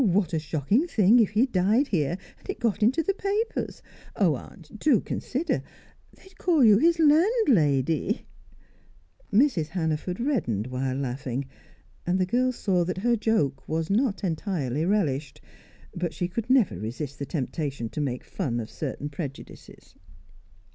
What 0.03 0.33
a 0.33 0.39
shocking 0.39 0.87
thing 0.87 1.19
if 1.19 1.29
he 1.29 1.45
died 1.45 1.89
here, 1.89 2.17
and 2.39 2.49
it 2.49 2.59
got 2.59 2.81
into 2.81 3.03
the 3.03 3.13
papers! 3.13 3.83
Aunt, 4.15 4.79
do 4.79 4.99
consider; 4.99 5.61
they 6.15 6.23
would 6.23 6.39
call 6.39 6.63
you 6.65 6.79
his 6.79 6.97
landlady!" 6.97 8.25
Mrs. 9.31 9.67
Hannaford 9.67 10.19
reddened 10.19 10.65
whilst 10.65 10.97
laughing, 10.99 11.45
and 12.03 12.17
the 12.17 12.25
girl 12.25 12.51
saw 12.51 12.83
that 12.83 12.97
her 13.05 13.15
joke 13.15 13.69
was 13.69 13.91
not 13.91 14.23
entirely 14.23 14.85
relished, 14.85 15.39
but 15.93 16.15
she 16.15 16.27
could 16.27 16.49
never 16.49 16.79
resist 16.79 17.19
the 17.19 17.25
temptation 17.27 17.87
to 17.89 18.01
make 18.01 18.23
fun 18.23 18.59
of 18.59 18.71
certain 18.71 19.07
prejudices. 19.07 19.93